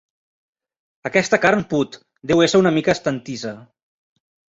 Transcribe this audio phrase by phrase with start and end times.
[1.09, 1.97] Aquesta carn put:
[2.31, 3.53] deu ésser una mica estantissa.